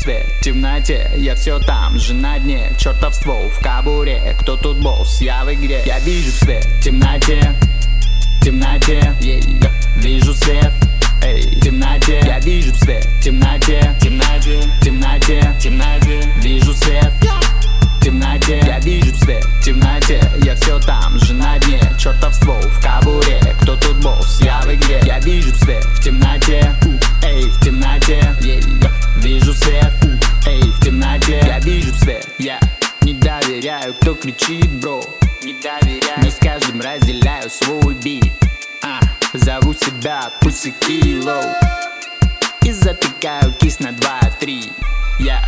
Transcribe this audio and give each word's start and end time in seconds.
свет 0.00 0.26
в 0.26 0.40
темноте. 0.40 1.10
Я 1.16 1.34
все 1.34 1.58
там 1.58 1.98
же 1.98 2.14
на 2.14 2.38
дне. 2.38 2.72
Чертов 2.78 3.14
ствол 3.14 3.50
в 3.50 3.62
кабуре. 3.62 4.34
Кто 4.40 4.56
тут 4.56 4.78
босс? 4.78 5.20
Я 5.20 5.44
в 5.44 5.52
игре. 5.52 5.82
Я 5.84 5.98
вижу 6.00 6.30
свет 6.30 6.64
в 6.64 6.80
темноте 6.82 7.49
кричит, 34.20 34.70
бро. 34.80 35.02
Не 35.42 35.54
доверяю 35.54 36.22
Но 36.22 36.30
с 36.30 36.36
каждым 36.36 36.80
разделяю 36.80 37.48
свой 37.48 37.94
бит. 37.94 38.32
А, 38.82 39.00
Зову 39.32 39.72
себя 39.72 40.30
Pussy 40.42 40.72
Kilo 40.80 41.42
И 42.62 42.72
затыкаю 42.72 43.52
кис 43.54 43.80
на 43.80 43.88
2-3 43.88 44.72
Я 45.20 45.42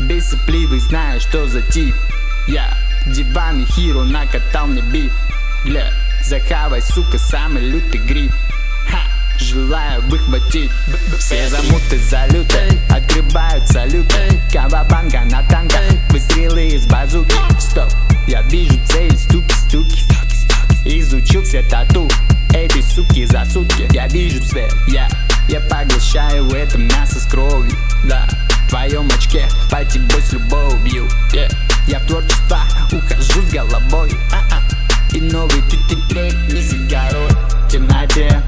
Бесопливый, 0.00 0.78
знаю, 0.78 1.20
что 1.20 1.48
за 1.48 1.60
тип. 1.62 1.94
Я 2.46 2.72
диван 3.06 3.62
и 3.62 3.66
хиро 3.66 4.04
накатал 4.04 4.66
мне 4.68 4.82
бит. 4.82 5.10
Гля, 5.64 5.90
захавай, 6.22 6.82
сука, 6.82 7.18
самый 7.18 7.62
лютый 7.62 7.98
гриб. 7.98 8.30
Ха, 8.88 9.00
желаю 9.38 10.02
выхватить 10.02 10.70
Все 11.18 11.48
замуты 11.48 11.98
залюты 11.98 12.78
Открывают 12.90 13.66
салюты 13.68 14.40
Кавабанга 14.52 15.24
на 15.24 15.42
танка 15.48 15.78
Выстрелы 16.10 16.68
из 16.68 16.86
базуки 16.86 17.17
Все 21.58 21.68
тату 21.68 22.08
Этой 22.54 22.82
суки 22.82 23.26
за 23.26 23.44
сутки. 23.44 23.88
Я 23.92 24.06
вижу 24.06 24.40
свет, 24.42 24.72
я 24.86 25.08
Я 25.48 25.60
поглощаю 25.60 26.48
это 26.50 26.78
мясо 26.78 27.18
с 27.18 27.26
кровью. 27.26 27.76
Да 28.04 28.28
в 28.66 28.68
твоем 28.68 29.08
очке 29.08 29.48
Пойти 29.70 29.98
бой 29.98 30.22
с 30.22 30.32
любовью. 30.32 31.08
Yeah. 31.32 31.52
Я 31.88 31.98
в 31.98 32.06
творчество 32.06 32.60
ухожу 32.92 33.42
с 33.42 33.52
головой. 33.52 34.12
А-а. 34.32 34.62
И 35.16 35.20
новый 35.20 35.62
ты 35.68 35.78
ты 35.88 35.96
трек 36.08 36.34
не 36.52 36.62
сигарой 36.62 37.28
В 37.66 37.68
темноте, 37.68 38.40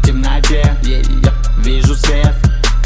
в 0.00 0.06
темноте. 0.06 0.62
Yeah, 0.82 1.02
yeah. 1.02 1.34
Вижу 1.58 1.94
свет. 1.94 2.34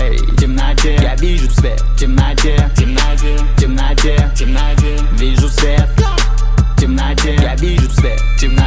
Эй, 0.01 0.19
в 0.19 0.37
темноте. 0.41 0.99
Я 1.01 1.15
вижу 1.17 1.49
свет. 1.51 1.81
В 1.81 1.99
темноте 1.99 2.69
В 2.75 2.81
темноте, 2.81 3.37
в 3.37 3.61
темноте, 3.61 4.17
в 4.17 4.35
темноте. 4.35 4.99
Вижу 5.13 5.49
свет. 5.49 5.89
В 6.77 6.81
темноте. 6.81 7.37
Я 7.41 7.55
вижу 7.55 7.89
свет. 7.91 8.21
В 8.21 8.41
темноте 8.41 8.66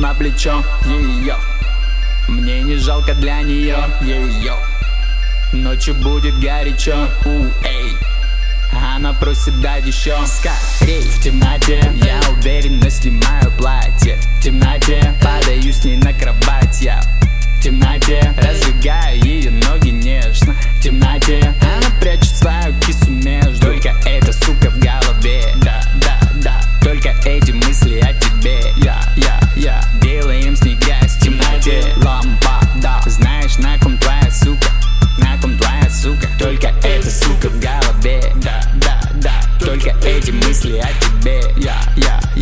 на 0.00 0.14
плечо. 0.14 0.64
Ее 0.86 1.36
Мне 2.28 2.62
не 2.62 2.76
жалко 2.76 3.14
для 3.14 3.42
нее 3.42 3.76
ее 4.02 4.54
Ночью 5.52 5.94
будет 5.94 6.38
горячо. 6.40 7.08
У, 7.24 7.44
эй 7.66 7.96
она 8.72 9.12
просит 9.12 9.60
дать 9.60 9.86
еще 9.86 10.16
скорей. 10.26 11.02
В 11.02 11.22
темноте. 11.22 11.80
Я 11.96 12.20
уверенно 12.30 12.88
снимаю 12.88 13.50
платье. 13.58 14.16
В 14.38 14.42
темноте 14.42 14.79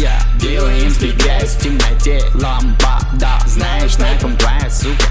я, 0.08 0.20
я 0.38 0.38
Делаем 0.38 0.90
грязь 0.90 1.56
в 1.56 1.60
темноте. 1.60 2.20
Лампа, 2.34 3.00
да 3.14 3.38
Знаешь, 3.46 3.96
на 3.98 4.06
ком 4.20 4.36
твоя 4.36 4.70
сука? 4.70 5.06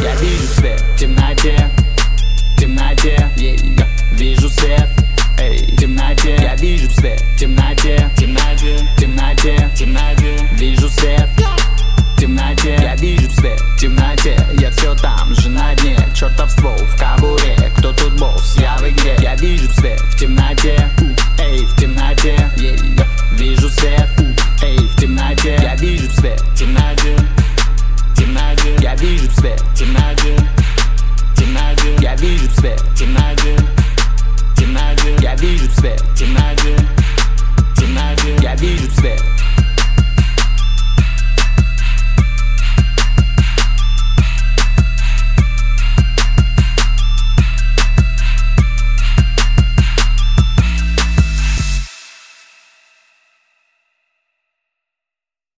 Я 0.00 0.14
вижу 0.16 0.46
свет 0.54 0.80
в 0.80 0.98
темноте 0.98 1.70
темноте. 2.58 3.16
Yeah, 3.36 3.86
Вижу 4.12 4.48
свет 4.48 4.88
Эй, 5.38 5.72
в 5.72 5.76
темноте. 5.76 6.36
Я 6.40 6.56
вижу 6.56 6.90
свет 6.90 7.20
в 7.20 7.38
темноте 7.38 8.10
темноте, 8.16 8.84
темноте, 8.98 9.70
темноте. 9.76 10.48
Вижу 10.52 10.88
свет 10.88 11.28
темноте. 12.18 12.78
Я 12.80 12.96
вижу 12.96 13.30
свет 13.30 13.60
в 13.60 13.80
темноте. 13.80 14.36
Я 14.58 14.70
все 14.70 14.94
там 14.96 15.34
же 15.34 15.50
на 15.50 15.74
дне. 15.76 15.96
Чертов 16.14 16.50
ствол 16.50 16.76
в 16.76 16.98
be. 29.46 29.56
Tırnacı 29.78 30.36
Tırnacı 31.36 31.96
Gel 32.00 32.18
vücut 32.22 32.64
be. 32.64 32.76
Tırnacı 32.98 33.56
Tırnacı 34.56 35.16
Gel 35.20 35.36
vücut 35.42 35.84
be. 35.84 35.96
Tırnacı 35.96 36.35